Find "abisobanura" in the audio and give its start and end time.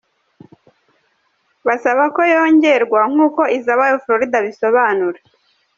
4.41-5.19